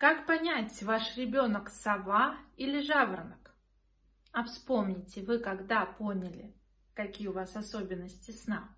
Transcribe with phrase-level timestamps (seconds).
[0.00, 3.54] Как понять, ваш ребенок сова или жаворонок?
[4.32, 6.56] А вспомните, вы когда поняли,
[6.94, 8.74] какие у вас особенности сна?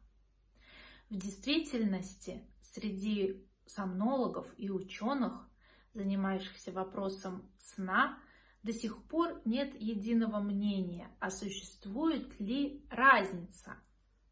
[1.11, 5.48] В действительности, среди сомнологов и ученых,
[5.95, 8.19] занимающихся вопросом сна,
[8.65, 13.77] до сих пор нет единого мнения, а существует ли разница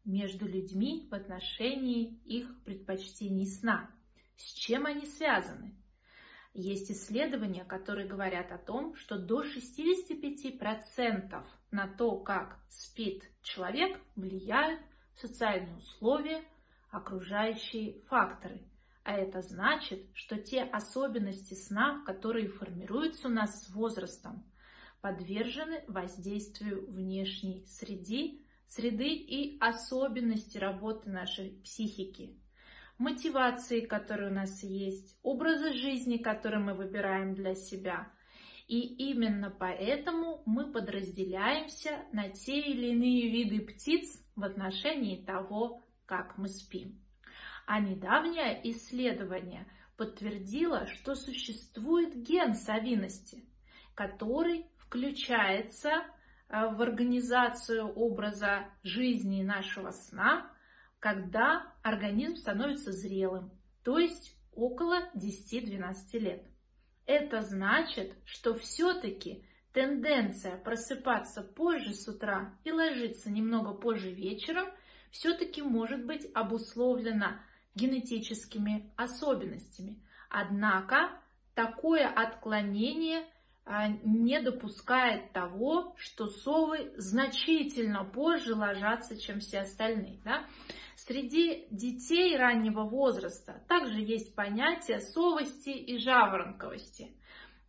[0.03, 3.89] между людьми в отношении их предпочтений сна,
[4.35, 5.80] с чем они связаны.
[6.53, 14.81] Есть исследования, которые говорят о том, что до 65% на то, как спит человек, влияют
[15.15, 16.43] социальные условия,
[16.89, 18.61] окружающие факторы.
[19.03, 24.43] А это значит, что те особенности сна, которые формируются у нас с возрастом,
[24.99, 32.40] подвержены воздействию внешней среды, среды и особенности работы нашей психики
[33.01, 38.11] мотивации, которые у нас есть, образа жизни, который мы выбираем для себя.
[38.67, 46.37] И именно поэтому мы подразделяемся на те или иные виды птиц в отношении того, как
[46.37, 47.01] мы спим.
[47.65, 49.65] А недавнее исследование
[49.97, 53.43] подтвердило, что существует ген совиности,
[53.95, 60.50] который включается э, в организацию образа жизни нашего сна
[61.01, 63.51] когда организм становится зрелым,
[63.83, 66.45] то есть около 10-12 лет.
[67.07, 69.43] Это значит, что все-таки
[69.73, 74.67] тенденция просыпаться позже с утра и ложиться немного позже вечером
[75.09, 77.41] все-таки может быть обусловлена
[77.73, 79.99] генетическими особенностями.
[80.29, 81.09] Однако
[81.55, 83.25] такое отклонение
[84.03, 90.19] не допускает того, что совы значительно позже ложатся, чем все остальные.
[90.23, 90.45] Да?
[90.95, 97.15] Среди детей раннего возраста также есть понятие совости и жаворонковости.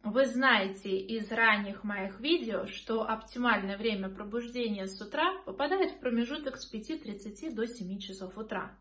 [0.02, 6.56] Вы знаете из ранних моих видео, что оптимальное время пробуждения с утра попадает в промежуток
[6.56, 8.76] с 5.30 до 7 часов утра.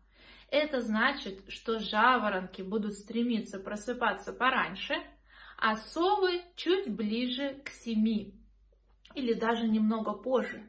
[0.50, 4.94] Это значит, что жаворонки будут стремиться просыпаться пораньше,
[5.62, 8.32] а совы чуть ближе к 7
[9.14, 10.68] или даже немного позже.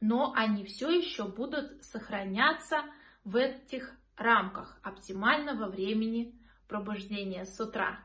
[0.00, 2.82] Но они все еще будут сохраняться
[3.24, 6.34] в этих рамках оптимального времени
[6.66, 8.00] пробуждения с утра.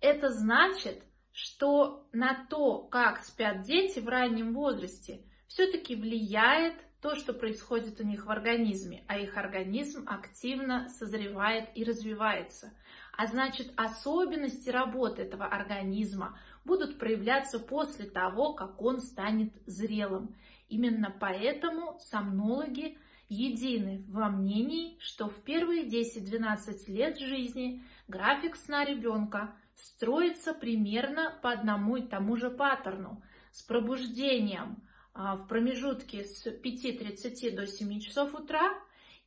[0.00, 1.02] Это значит,
[1.32, 8.04] что на то, как спят дети в раннем возрасте, все-таки влияет то, что происходит у
[8.04, 12.72] них в организме, а их организм активно созревает и развивается.
[13.18, 20.36] А значит, особенности работы этого организма будут проявляться после того, как он станет зрелым.
[20.68, 22.96] Именно поэтому сомнологи
[23.28, 31.50] едины во мнении, что в первые 10-12 лет жизни график сна ребенка строится примерно по
[31.50, 34.80] одному и тому же паттерну с пробуждением
[35.12, 38.78] а, в промежутке с 5.30 до 7 часов утра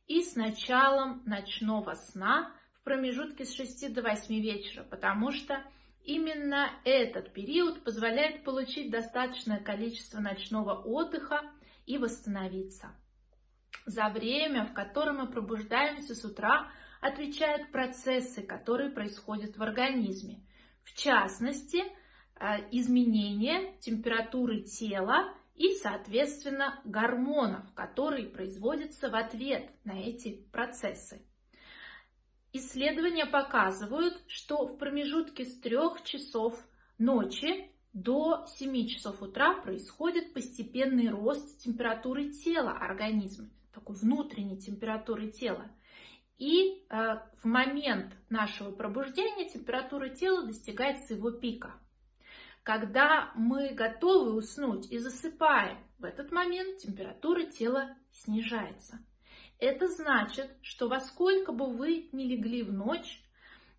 [0.06, 5.62] и с началом ночного сна в промежутке с 6 до 8 вечера, потому что
[6.02, 11.42] именно этот период позволяет получить достаточное количество ночного отдыха
[11.86, 12.88] и восстановиться.
[13.86, 20.44] За время, в котором мы пробуждаемся с утра, отвечают процессы, которые происходят в организме.
[20.82, 30.44] В частности, э, изменение температуры тела и, соответственно, гормонов, которые производятся в ответ на эти
[30.50, 31.22] процессы.
[32.52, 36.58] Исследования показывают, что в промежутке с 3 часов
[36.98, 45.70] ночи до 7 часов утра происходит постепенный рост температуры тела организма такой внутренней температуры тела.
[46.38, 51.74] И э, в момент нашего пробуждения температура тела достигает своего пика.
[52.62, 58.98] Когда мы готовы уснуть и засыпаем, в этот момент температура тела снижается.
[59.62, 63.22] Это значит, что во сколько бы вы ни легли в ночь,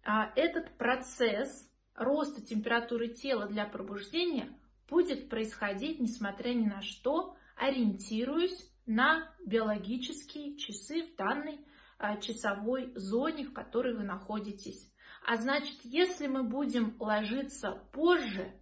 [0.05, 4.57] а, этот процесс роста температуры тела для пробуждения
[4.87, 11.59] будет происходить, несмотря ни на что, ориентируясь на биологические часы в данной
[11.97, 14.89] а, часовой зоне, в которой вы находитесь.
[15.25, 18.53] А значит, если мы будем ложиться позже,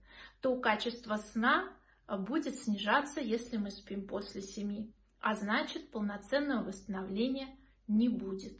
[0.41, 1.71] то качество сна
[2.07, 4.91] будет снижаться, если мы спим после 7.
[5.21, 7.55] А значит, полноценного восстановления
[7.87, 8.53] не будет.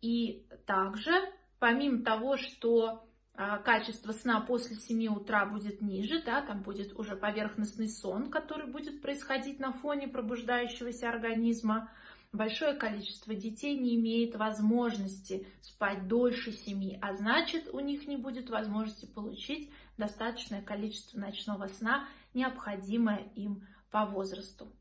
[0.00, 1.12] И также,
[1.60, 7.14] помимо того, что а, качество сна после 7 утра будет ниже, да, там будет уже
[7.14, 11.88] поверхностный сон, который будет происходить на фоне пробуждающегося организма.
[12.32, 18.50] большое количество детей не имеет возможности спать дольше семьи, а значит у них не будет
[18.50, 24.72] возможности получить достаточное количество ночного сна, необходимое им по возрасту.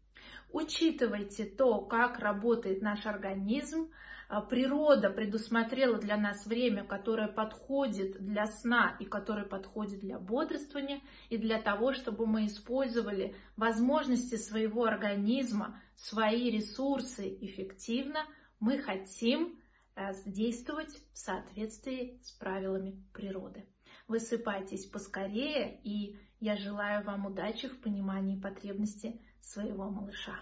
[0.53, 3.89] Учитывайте то, как работает наш организм.
[4.27, 11.01] А, природа предусмотрела для нас время, которое подходит для сна и которое подходит для бодрствования,
[11.29, 18.25] и для того, чтобы мы использовали возможности своего организма, свои ресурсы эффективно,
[18.59, 19.59] мы хотим
[19.95, 23.65] э, действовать в соответствии с правилами природы.
[24.07, 30.39] Высыпайтесь поскорее, и я желаю вам удачи в понимании потребностей своего малыша.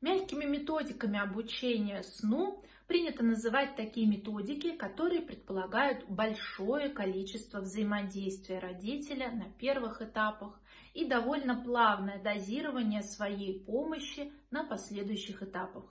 [0.00, 9.50] Мягкими методиками обучения сну принято называть такие методики, которые предполагают большое количество взаимодействия родителя на
[9.58, 10.60] первых этапах
[10.94, 15.84] и довольно плавное дозирование своей помощи на последующих этапах.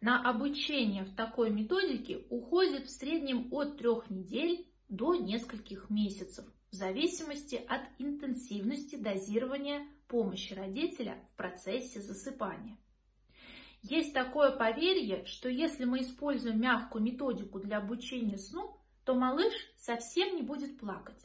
[0.00, 6.74] На обучение в такой методике уходит в среднем от трех недель до нескольких месяцев, в
[6.74, 12.76] зависимости от интенсивности дозирования помощи родителя в процессе засыпания.
[13.80, 20.36] Есть такое поверье, что если мы используем мягкую методику для обучения сну, то малыш совсем
[20.36, 21.18] не будет плакать.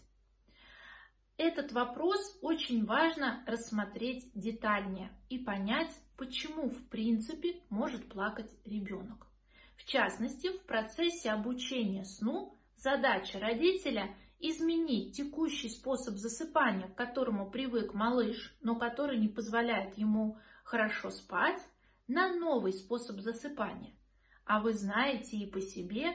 [1.35, 9.27] Этот вопрос очень важно рассмотреть детальнее и понять, почему в принципе может плакать ребенок.
[9.75, 17.93] В частности, в процессе обучения сну задача родителя изменить текущий способ засыпания, к которому привык
[17.93, 21.61] малыш, но который не позволяет ему хорошо спать,
[22.07, 23.93] на новый способ засыпания.
[24.45, 26.13] А вы знаете и по себе,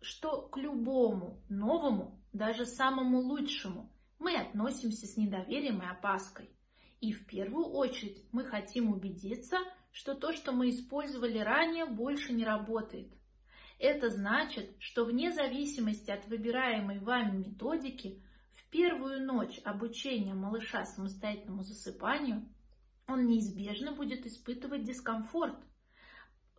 [0.00, 6.50] что к любому новому, даже самому лучшему, мы относимся с недоверием и опаской.
[7.00, 9.58] И в первую очередь мы хотим убедиться,
[9.90, 13.12] что то, что мы использовали ранее, больше не работает.
[13.82, 21.64] Это значит, что вне зависимости от выбираемой вами методики, в первую ночь обучения малыша самостоятельному
[21.64, 22.48] засыпанию
[23.08, 25.56] он неизбежно будет испытывать дискомфорт,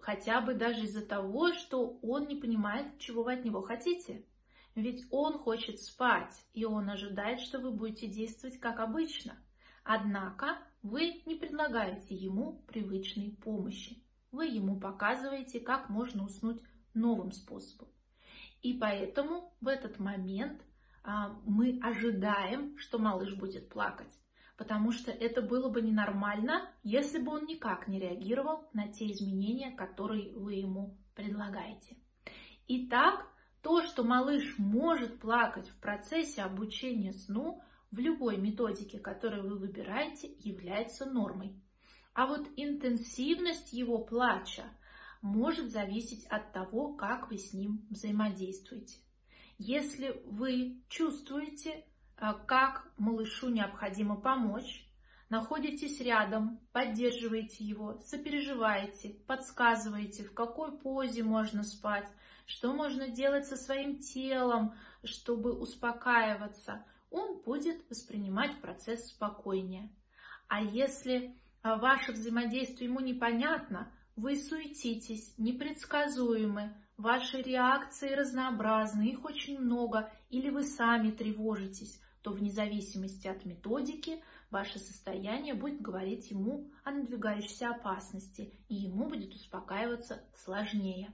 [0.02, 4.26] хотя бы даже из-за того, что он не понимает, чего вы от него хотите.
[4.76, 9.38] Ведь он хочет спать, и он ожидает, что вы будете действовать как обычно.
[9.86, 14.04] Однако вы не предлагаете ему привычной помощи.
[14.34, 16.62] Вы ему показываете, как можно уснуть
[16.94, 17.88] новым способом.
[18.62, 20.62] И поэтому в этот момент
[21.04, 24.14] а, мы ожидаем, что малыш будет плакать,
[24.58, 29.72] потому что это было бы ненормально, если бы он никак не реагировал на те изменения,
[29.72, 31.98] которые вы ему предлагаете.
[32.68, 33.28] Итак,
[33.62, 37.62] то, что малыш может плакать в процессе обучения сну,
[37.92, 41.62] в любой методике, которую вы выбираете, является нормой.
[42.14, 44.64] А вот интенсивность его плача–
[45.24, 49.00] может зависеть от того, как вы с ним взаимодействуете.
[49.58, 51.86] Если вы чувствуете,
[52.18, 54.86] а, как малышу необходимо помочь,
[55.30, 62.08] находитесь рядом, поддерживаете его, сопереживаете, подсказываете, в какой позе можно спать,
[62.46, 64.76] что можно делать со своим телом,
[65.06, 69.90] чтобы успокаиваться, он будет воспринимать процесс спокойнее.
[70.50, 79.60] А если а, ваше взаимодействие ему непонятно, вы суетитесь, непредсказуемы, ваши реакции разнообразны, их очень
[79.60, 86.72] много, или вы сами тревожитесь, то вне зависимости от методики ваше состояние будет говорить ему
[86.84, 91.12] о надвигающейся опасности, и ему будет успокаиваться сложнее.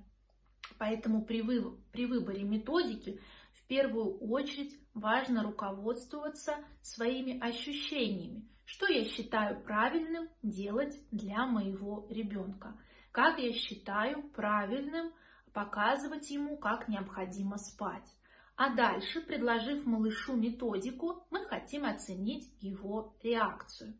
[0.77, 3.19] Поэтому при, вы, при выборе методики
[3.53, 12.77] в первую очередь важно руководствоваться своими ощущениями, что я считаю правильным делать для моего ребенка
[13.11, 15.11] как я считаю правильным
[15.53, 18.07] показывать ему, как необходимо спать.
[18.55, 23.97] А дальше, предложив малышу методику, мы хотим оценить его реакцию.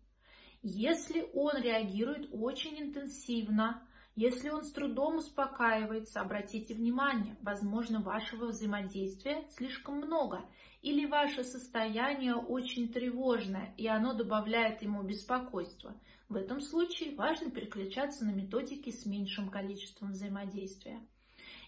[0.61, 3.81] Если он реагирует очень интенсивно,
[4.19, 10.41] если он с трудом успокаивается, обратите внимание, возможно, вашего взаимодействия слишком много,
[10.81, 15.95] или ваше состояние очень тревожное, и оно добавляет ему беспокойства.
[16.27, 20.99] В этом случае важно переключаться на методики с меньшим количеством взаимодействия.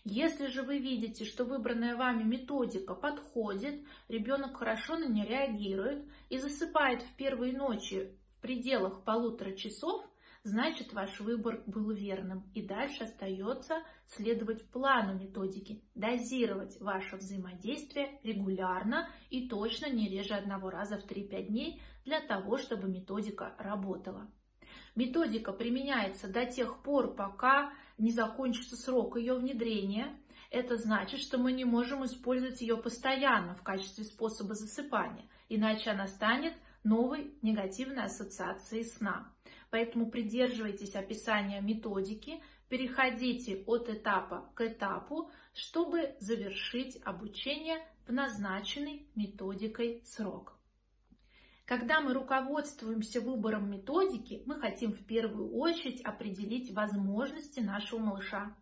[0.03, 6.37] Если же вы видите, что выбранная вами методика подходит, ребенок хорошо на нее реагирует и
[6.37, 10.03] засыпает в первые ночи в пределах полутора часов,
[10.43, 12.49] значит ваш выбор был верным.
[12.53, 20.69] И дальше остается следовать плану методики, дозировать ваше взаимодействие регулярно и точно не реже одного
[20.69, 24.29] раза в 3-5 дней для того, чтобы методика работала.
[24.95, 30.17] Методика применяется до тех пор, пока не закончится срок ее внедрения.
[30.49, 36.07] Это значит, что мы не можем использовать ее постоянно в качестве способа засыпания, иначе она
[36.07, 39.31] станет новой негативной ассоциацией сна.
[39.69, 50.01] Поэтому придерживайтесь описания методики, переходите от этапа к этапу, чтобы завершить обучение в назначенный методикой
[50.05, 50.57] срок.
[51.65, 58.53] Когда мы руководствуемся выбором методики, мы хотим в первую очередь определить возможности нашего малыша.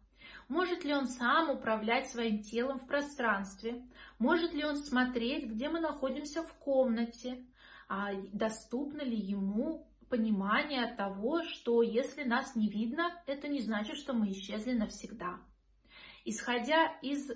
[0.47, 3.83] Может ли он сам управлять своим телом в пространстве?
[4.19, 7.45] Может ли он смотреть, где мы находимся в комнате?
[7.89, 14.13] А доступно ли ему понимание того, что если нас не видно, это не значит, что
[14.13, 15.39] мы исчезли навсегда.
[16.23, 17.31] Исходя из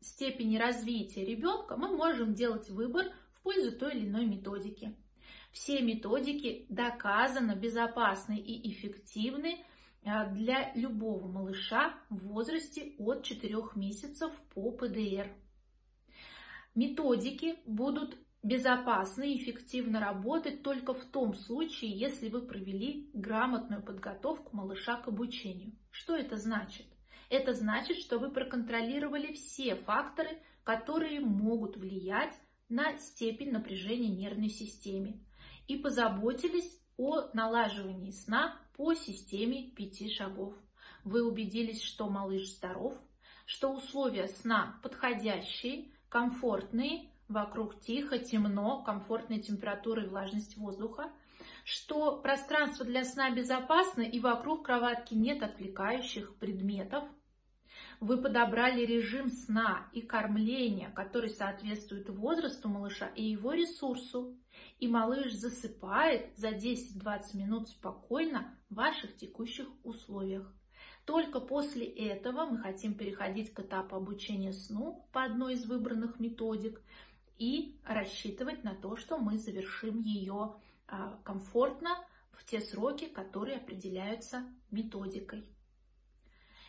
[0.00, 4.96] степени развития ребенка, мы можем делать выбор в пользу той или иной методики.
[5.52, 9.62] Все методики доказанно безопасны и эффективны
[10.04, 15.30] а, для любого малыша в возрасте от 4 месяцев по ПДР.
[16.74, 24.56] Методики будут безопасно и эффективно работать только в том случае, если вы провели грамотную подготовку
[24.56, 25.72] малыша к обучению.
[25.90, 26.86] Что это значит?
[27.28, 32.34] Это значит, что вы проконтролировали все факторы, которые могут влиять
[32.68, 35.20] на степень напряжения нервной системы
[35.68, 40.54] и позаботились о налаживании сна по системе пяти шагов.
[41.04, 42.94] Вы убедились, что малыш здоров,
[43.46, 51.10] что условия сна подходящие, комфортные, вокруг тихо, темно, комфортная температура и влажность воздуха,
[51.64, 57.04] что пространство для сна безопасно и вокруг кроватки нет отвлекающих предметов,
[58.00, 64.36] вы подобрали режим сна и кормления, который соответствует возрасту малыша и его ресурсу.
[64.78, 70.50] И малыш засыпает за 10-20 минут спокойно в ваших текущих условиях.
[71.04, 76.80] Только после этого мы хотим переходить к этапу обучения сну по одной из выбранных методик
[77.40, 80.56] и рассчитывать на то, что мы завершим ее
[80.86, 81.96] а, комфортно
[82.32, 85.46] в те сроки, которые определяются методикой.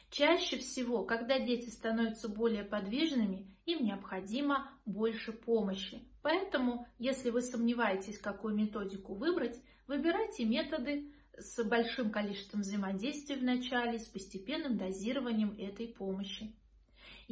[0.10, 6.08] Чаще всего, когда дети становятся более подвижными, им необходимо больше помощи.
[6.22, 14.00] Поэтому, если вы сомневаетесь, какую методику выбрать, выбирайте методы с большим количеством взаимодействия в начале,
[14.00, 16.56] с постепенным дозированием этой помощи.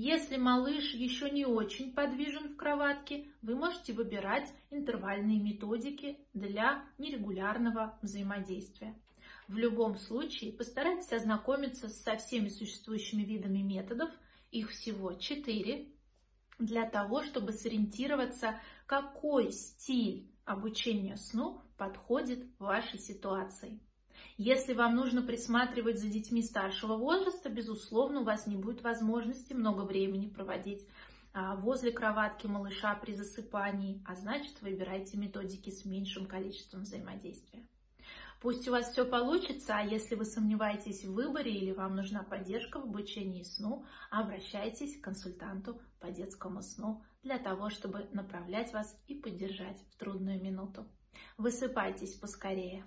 [0.01, 7.99] Если малыш еще не очень подвижен в кроватке, вы можете выбирать интервальные методики для нерегулярного
[8.01, 8.97] взаимодействия.
[9.49, 14.09] В любом случае постарайтесь ознакомиться со всеми существующими видами методов,
[14.51, 15.89] их всего четыре,
[16.59, 23.81] для того, чтобы сориентироваться, какой стиль обучения сну подходит вашей ситуации.
[24.41, 29.81] Если вам нужно присматривать за детьми старшего возраста, безусловно, у вас не будет возможности много
[29.81, 30.87] времени проводить
[31.33, 37.67] а, возле кроватки малыша при засыпании, а значит, выбирайте методики с меньшим количеством взаимодействия.
[38.39, 42.79] Пусть у вас все получится, а если вы сомневаетесь в выборе или вам нужна поддержка
[42.79, 49.15] в обучении сну, обращайтесь к консультанту по детскому сну для того, чтобы направлять вас и
[49.15, 50.87] поддержать в трудную минуту.
[51.37, 52.85] Высыпайтесь поскорее.